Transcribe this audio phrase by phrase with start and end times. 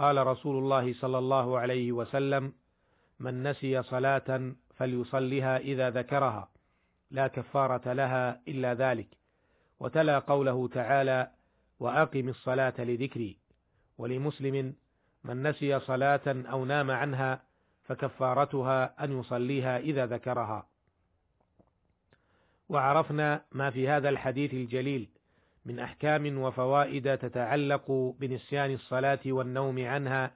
[0.00, 2.52] قال رسول الله صلى الله عليه وسلم
[3.18, 6.48] من نسي صلاة فليصلها إذا ذكرها
[7.10, 9.08] لا كفارة لها إلا ذلك
[9.80, 11.30] وتلا قوله تعالى
[11.80, 13.38] وأقم الصلاة لذكري
[13.98, 14.74] ولمسلم
[15.24, 17.42] من نسي صلاة أو نام عنها
[17.84, 20.66] فكفارتها أن يصليها إذا ذكرها
[22.68, 25.08] وعرفنا ما في هذا الحديث الجليل
[25.64, 30.32] من أحكام وفوائد تتعلق بنسيان الصلاة والنوم عنها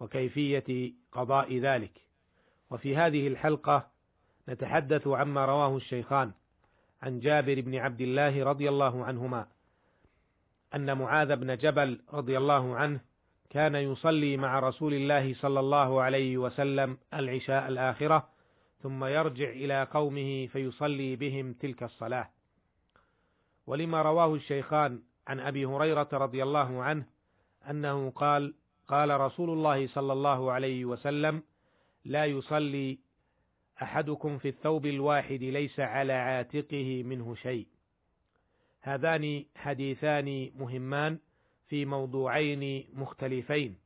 [0.00, 1.92] وكيفية قضاء ذلك.
[2.70, 3.86] وفي هذه الحلقة
[4.48, 6.32] نتحدث عما رواه الشيخان
[7.02, 9.46] عن جابر بن عبد الله رضي الله عنهما
[10.74, 13.00] أن معاذ بن جبل رضي الله عنه
[13.50, 18.28] كان يصلي مع رسول الله صلى الله عليه وسلم العشاء الآخرة
[18.82, 22.30] ثم يرجع إلى قومه فيصلي بهم تلك الصلاة.
[23.66, 27.04] ولما رواه الشيخان عن أبي هريرة رضي الله عنه
[27.70, 28.54] أنه قال
[28.88, 31.42] قال رسول الله صلى الله عليه وسلم
[32.04, 32.98] لا يصلي
[33.82, 37.66] أحدكم في الثوب الواحد ليس على عاتقه منه شيء.
[38.80, 41.18] هذان حديثان مهمان
[41.68, 43.76] في موضوعين مختلفين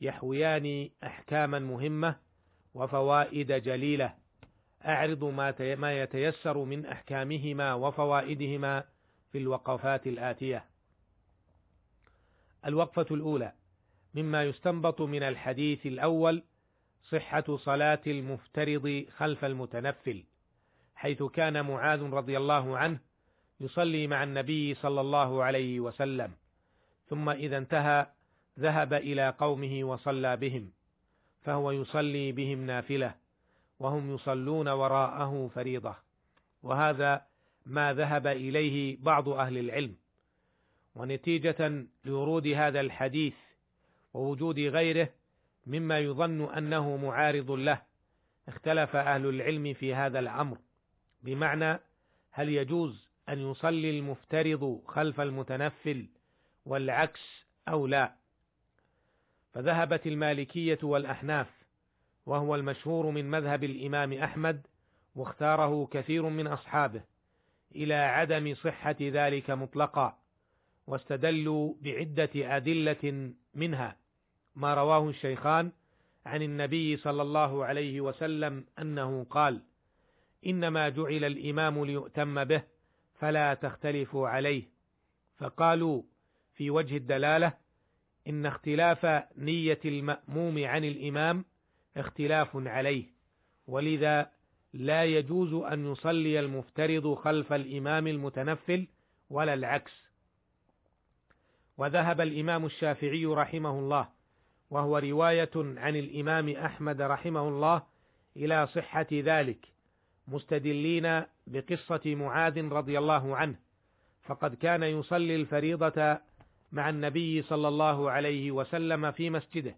[0.00, 2.16] يحويان أحكاما مهمة
[2.74, 4.14] وفوائد جليلة.
[4.86, 5.24] أعرض
[5.78, 8.84] ما يتيسر من أحكامهما وفوائدهما
[9.32, 10.64] في الوقفات الآتية.
[12.66, 13.52] الوقفة الأولى
[14.14, 16.42] مما يستنبط من الحديث الأول
[17.10, 20.24] صحة صلاة المفترض خلف المتنفل،
[20.94, 22.98] حيث كان معاذ رضي الله عنه
[23.60, 26.32] يصلي مع النبي صلى الله عليه وسلم،
[27.08, 28.06] ثم إذا انتهى
[28.58, 30.72] ذهب إلى قومه وصلى بهم،
[31.42, 33.14] فهو يصلي بهم نافلة،
[33.78, 35.96] وهم يصلون وراءه فريضة،
[36.62, 37.31] وهذا
[37.66, 39.96] ما ذهب إليه بعض أهل العلم
[40.94, 43.34] ونتيجة لورود هذا الحديث
[44.14, 45.08] ووجود غيره
[45.66, 47.82] مما يظن أنه معارض له
[48.48, 50.58] اختلف أهل العلم في هذا الأمر
[51.22, 51.78] بمعنى
[52.30, 56.06] هل يجوز أن يصلي المفترض خلف المتنفل
[56.66, 58.14] والعكس أو لا؟
[59.54, 61.46] فذهبت المالكية والأحناف
[62.26, 64.66] وهو المشهور من مذهب الإمام أحمد
[65.14, 67.02] واختاره كثير من أصحابه
[67.76, 70.18] إلى عدم صحة ذلك مطلقا
[70.86, 73.96] واستدلوا بعدة أدلة منها
[74.56, 75.72] ما رواه الشيخان
[76.26, 79.60] عن النبي صلى الله عليه وسلم أنه قال
[80.46, 82.62] إنما جعل الإمام ليؤتم به
[83.18, 84.62] فلا تختلفوا عليه.
[85.38, 86.02] فقالوا
[86.54, 87.52] في وجه الدلالة
[88.28, 89.06] إن اختلاف
[89.38, 91.44] نية المأموم عن الإمام
[91.96, 93.04] اختلاف عليه
[93.66, 94.30] ولذا
[94.74, 98.86] لا يجوز أن يصلي المفترض خلف الإمام المتنفل
[99.30, 99.92] ولا العكس.
[101.78, 104.08] وذهب الإمام الشافعي رحمه الله
[104.70, 107.82] وهو رواية عن الإمام أحمد رحمه الله
[108.36, 109.66] إلى صحة ذلك
[110.28, 113.54] مستدلين بقصة معاذ رضي الله عنه
[114.22, 116.18] فقد كان يصلي الفريضة
[116.72, 119.76] مع النبي صلى الله عليه وسلم في مسجده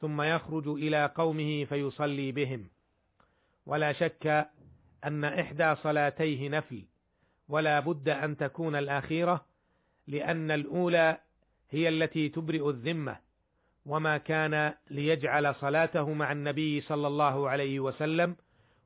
[0.00, 2.68] ثم يخرج إلى قومه فيصلي بهم.
[3.66, 4.48] ولا شك
[5.04, 6.82] أن إحدى صلاتيه نفل
[7.48, 9.44] ولا بد أن تكون الأخيرة
[10.06, 11.18] لأن الأولى
[11.70, 13.16] هي التي تبرئ الذمة
[13.86, 18.36] وما كان ليجعل صلاته مع النبي صلى الله عليه وسلم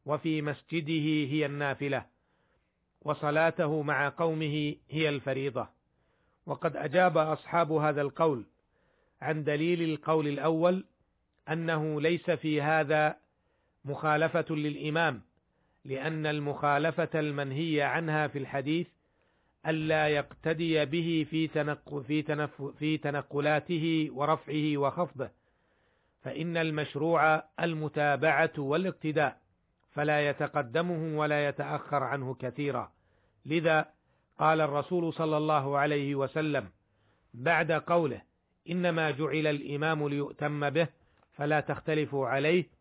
[0.06, 2.06] وفي مسجده هي النافلة
[3.02, 5.68] وصلاته مع قومه هي الفريضة.
[6.46, 8.44] وقد أجاب أصحاب هذا القول
[9.20, 10.84] عن دليل القول الأول
[11.48, 13.16] أنه ليس في هذا
[13.86, 15.22] مخالفة للإمام
[15.84, 18.88] لأن المخالفة المنهية عنها في الحديث
[19.66, 25.30] ألا يقتدي به في تنق في تنف في تنقلاته ورفعه وخفضه
[26.22, 29.38] فإن المشروع المتابعة والاقتداء
[29.92, 32.92] فلا يتقدمه ولا يتأخر عنه كثيرا.
[33.46, 33.88] لذا
[34.38, 36.68] قال الرسول صلى الله عليه وسلم
[37.34, 38.22] بعد قوله
[38.70, 40.88] إنما جعل الإمام ليؤتم به
[41.32, 42.75] فلا تختلفوا عليه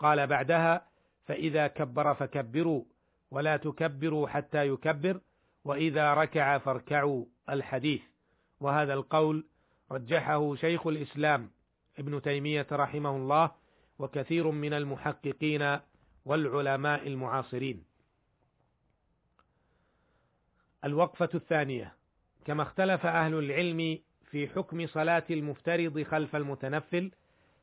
[0.00, 0.86] قال بعدها
[1.26, 2.84] فإذا كبر فكبروا
[3.30, 5.20] ولا تكبروا حتى يكبر
[5.64, 8.02] وإذا ركع فاركعوا الحديث.
[8.60, 9.46] وهذا القول
[9.90, 11.50] رجحه شيخ الإسلام
[11.98, 13.50] ابن تيمية رحمه الله
[13.98, 15.78] وكثير من المحققين
[16.24, 17.84] والعلماء المعاصرين.
[20.84, 21.94] الوقفة الثانية.
[22.44, 23.98] كما اختلف أهل العلم
[24.30, 27.10] في حكم صلاة المفترض خلف المتنفل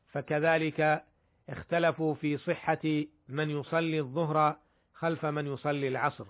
[0.08, 1.04] فكذلك
[1.48, 4.56] اختلفوا في صحة من يصلي الظهر
[4.94, 6.26] خلف من يصلي العصر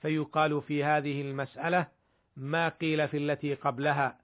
[0.00, 1.86] فيقال في هذه المسألة
[2.36, 4.18] ما قيل في التي قبلها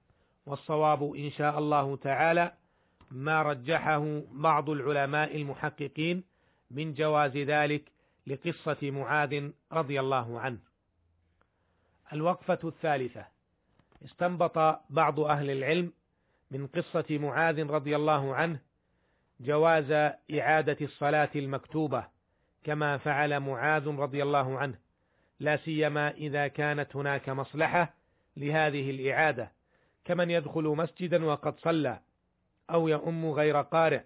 [0.47, 2.53] والصواب إن شاء الله تعالى
[3.11, 6.25] ما رجحه بعض العلماء المحققين
[6.71, 7.93] من جواز ذلك
[8.27, 10.59] لقصة معاذ رضي الله عنه.
[12.13, 13.27] الوقفة الثالثة
[14.05, 15.93] استنبط بعض أهل العلم
[16.51, 18.61] من قصة معاذ رضي الله عنه
[19.41, 22.05] جواز إعادة الصلاة المكتوبة
[22.65, 24.79] كما فعل معاذ رضي الله عنه
[25.41, 27.95] لا سيما إذا كانت هناك مصلحة
[28.37, 29.53] لهذه الإعادة
[30.05, 32.01] كمن يدخل مسجدا وقد صلى
[32.71, 34.03] أو يؤم غير قارئ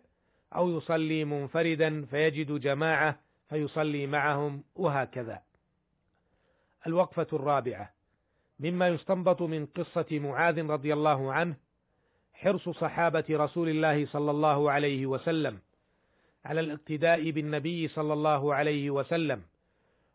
[0.55, 3.19] أو يصلي منفردا فيجد جماعة
[3.49, 5.43] فيصلي معهم وهكذا.
[6.87, 7.93] الوقفة الرابعة
[8.61, 11.57] مما يستنبط من قصة معاذ رضي الله عنه
[12.43, 15.59] حرص صحابة رسول الله صلى الله عليه وسلم
[16.45, 19.43] على الاقتداء بالنبي صلى الله عليه وسلم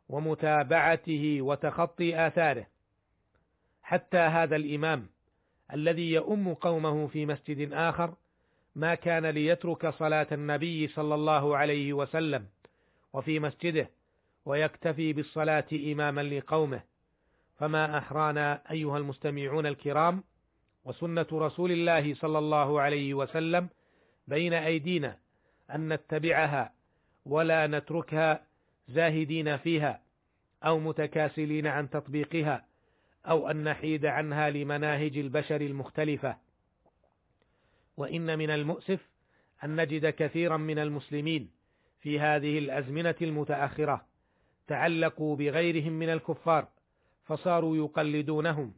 [0.10, 2.68] ومتابعته وتخطي آثاره.
[3.84, 5.08] حتى هذا الإمام
[5.74, 8.14] الذي يؤم قومه في مسجد آخر
[8.76, 12.46] ما كان ليترك صلاة النبي صلى الله عليه وسلم
[13.14, 13.90] وفي مسجده
[14.46, 16.82] ويكتفي بالصلاة إماما لقومه.
[17.56, 20.24] فما أحرانا أيها المستمعون الكرام
[20.88, 23.70] وسنة رسول الله صلى الله عليه وسلم
[24.28, 25.18] بين أيدينا
[25.76, 26.74] أن نتبعها
[27.26, 28.44] ولا نتركها
[28.88, 30.02] زاهدين فيها
[30.64, 32.66] أو متكاسلين عن تطبيقها
[33.26, 36.38] أو أن نحيد عنها لمناهج البشر المختلفة.
[37.98, 39.10] وإن من المؤسف
[39.64, 41.52] أن نجد كثيرا من المسلمين
[42.00, 44.06] في هذه الأزمنة المتأخرة
[44.68, 46.68] تعلقوا بغيرهم من الكفار
[47.26, 48.74] فصاروا يقلدونهم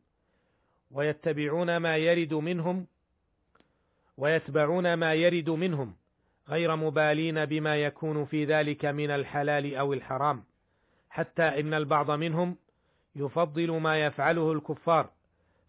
[0.91, 2.88] ويتبعون ما يرد منهم
[4.18, 5.95] ويتبعون ما يرد منهم
[6.50, 10.44] غير مبالين بما يكون في ذلك من الحلال أو الحرام.
[11.09, 12.57] حتى إن البعض منهم
[13.15, 15.09] يفضل ما يفعله الكفار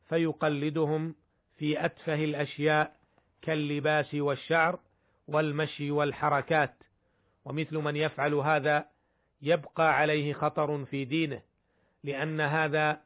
[0.08, 1.14] فيقلدهم
[1.56, 2.96] في أتفه الأشياء
[3.43, 4.78] كاللباس والشعر
[5.28, 6.75] والمشي والحركات.
[7.44, 8.87] ومثل من يفعل هذا
[9.43, 11.43] يبقى عليه خطر في دينه
[12.05, 13.00] لأن هذا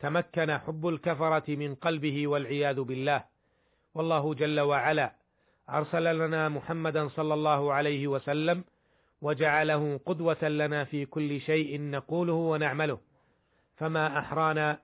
[0.00, 3.24] تمكن حب الكفرة من قلبه والعياذ بالله.
[3.94, 5.12] والله جل وعلا
[5.70, 8.64] أرسل لنا محمدا صلى الله عليه وسلم
[9.22, 12.98] وجعله قدوة لنا في كل شيء نقوله ونعمله.
[13.76, 14.78] فما أحرانا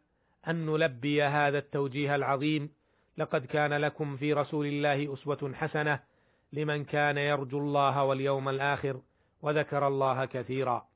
[0.49, 2.71] أن نلبي هذا التوجيه العظيم.
[3.19, 6.01] لقد كان لكم في رسول الله أسوة حسنة
[6.53, 9.01] لمن كان يرجو الله واليوم الآخر
[9.43, 10.87] وذكر الله كثيرا.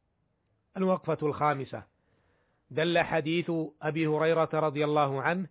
[0.77, 1.94] الوقفة الخامسة.
[2.75, 3.50] دل حديث
[3.82, 5.47] أبي هريرة رضي الله عنه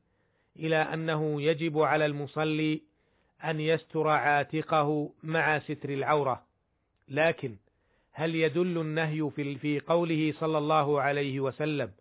[0.60, 2.82] إلى أنه يجب على المصلي
[3.44, 6.44] أن يستر عاتقه مع ستر العورة،
[7.08, 7.56] لكن
[8.12, 11.92] هل يدل النهي في قوله صلى الله عليه وسلم: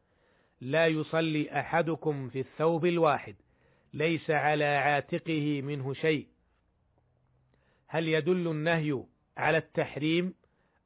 [0.61, 3.35] لا يصلي أحدكم في الثوب الواحد
[3.95, 6.27] ليس على عاتقه منه شيء؟
[7.87, 9.05] هل يدل النهي
[9.37, 10.35] على التحريم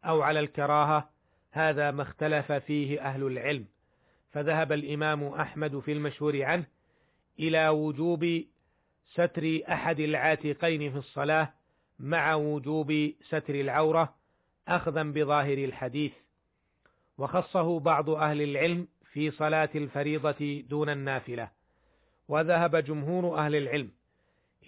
[0.05, 1.11] أو على الكراهة؟
[1.53, 3.67] هذا ما اختلف فيه أهل العلم.
[4.33, 6.65] فذهب الإمام أحمد في المشهور عنه
[7.39, 8.45] إلى وجوب
[9.13, 11.53] ستر أحد العاتقين في الصلاة
[11.99, 14.15] مع وجوب ستر العورة
[14.69, 16.13] أخذا بظاهر الحديث
[17.19, 21.49] وخصه بعض أهل العلم في صلاة الفريضة دون النافلة
[22.29, 23.91] وذهب جمهور أهل العلم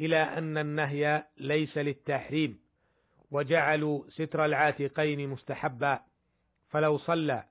[0.00, 2.58] إلى أن النهي ليس للتحريم
[3.30, 6.00] وجعلوا ستر العاتقين مستحبا
[6.68, 7.44] فلو صلى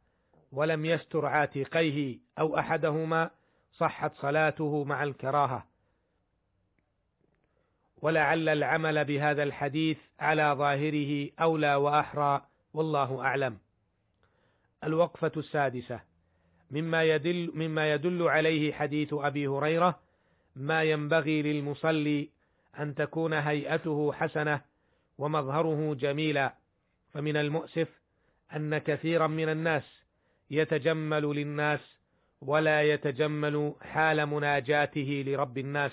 [0.51, 3.29] ولم يستر عاتقيه أو أحدهما
[3.77, 5.67] صحت صلاته مع الكراهة.
[8.01, 13.57] ولعل العمل بهذا الحديث على ظاهره أولى وأحرى والله أعلم.
[14.83, 15.99] الوقفة السادسة.
[16.71, 19.99] مما يدل مما يدل عليه حديث أبي هريرة
[20.55, 22.29] ما ينبغي للمصلي
[22.79, 24.61] أن تكون هيئته حسنة
[25.17, 26.55] ومظهره جميلا
[27.13, 28.01] فمن المؤسف
[28.55, 30.06] أن كثيرا من الناس
[30.51, 31.79] يتجمل للناس
[32.41, 35.91] ولا يتجمل حال مناجاته لرب الناس.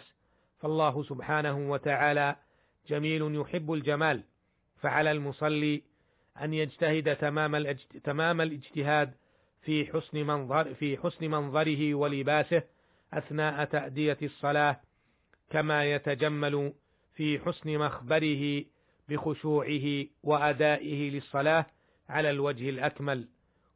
[0.61, 2.37] فالله سبحانه وتعالى
[2.89, 4.23] جميل يحب الجمال.
[4.81, 5.83] فعلى المصلي
[6.43, 7.73] أن يجتهد تمام
[8.05, 9.15] تمام الاجتهاد
[9.63, 12.63] في حسن منظر في حسن منظره ولباسه
[13.13, 14.81] أثناء تأدية الصلاة
[15.51, 16.73] كما يتجمل
[17.15, 18.65] في حسن مخبره
[19.09, 21.67] بخشوعه وأدائه للصلاة
[22.09, 23.29] على الوجه الأكمل.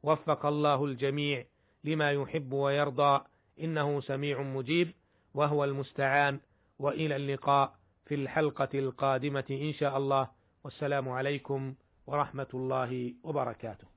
[0.02, 1.45] وفق الله الجميع
[1.85, 3.25] لما يحب ويرضى.
[3.61, 4.95] إنه سميع مجيب
[5.35, 6.40] وهو المستعان.
[6.78, 7.75] وإلى اللقاء
[8.07, 10.28] في الحلقة القادمة إن شاء الله.
[10.64, 11.75] والسلام عليكم
[12.07, 13.88] ورحمة الله وبركاته.